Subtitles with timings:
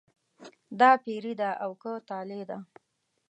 [0.79, 2.57] دا پیري ده او که طالع ده.